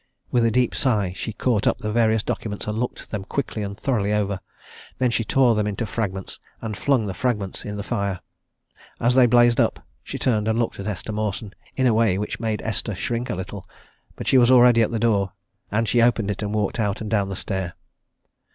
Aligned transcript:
With 0.31 0.43
a 0.47 0.49
deep 0.49 0.73
sigh 0.73 1.13
she 1.15 1.31
caught 1.31 1.67
up 1.67 1.77
the 1.77 1.91
various 1.91 2.23
documents 2.23 2.65
and 2.65 2.79
looked 2.79 3.11
them 3.11 3.23
quickly 3.23 3.61
and 3.61 3.77
thoroughly 3.79 4.11
over. 4.11 4.39
Then 4.97 5.11
she 5.11 5.23
tore 5.23 5.53
them 5.53 5.67
into 5.67 5.85
fragments 5.85 6.39
and 6.59 6.75
flung 6.75 7.05
the 7.05 7.13
fragments 7.13 7.63
in 7.63 7.77
the 7.77 7.83
fire 7.83 8.19
and 8.99 9.05
as 9.05 9.13
they 9.13 9.27
blazed 9.27 9.59
up, 9.59 9.79
she 10.03 10.17
turned 10.17 10.47
and 10.47 10.57
looked 10.57 10.79
at 10.79 10.87
Esther 10.87 11.13
Mawson 11.13 11.53
in 11.75 11.85
a 11.85 11.93
way 11.93 12.17
which 12.17 12.39
made 12.39 12.63
Esther 12.63 12.95
shrink 12.95 13.29
a 13.29 13.35
little. 13.35 13.69
But 14.15 14.25
she 14.25 14.39
was 14.39 14.49
already 14.49 14.81
at 14.81 14.89
the 14.89 14.97
door 14.97 15.33
and 15.71 15.87
she 15.87 16.01
opened 16.01 16.31
it 16.31 16.41
and 16.41 16.51
walked 16.51 16.79
out 16.79 16.99
and 17.01 17.07
down 17.07 17.29
the 17.29 17.35
stair. 17.35 17.75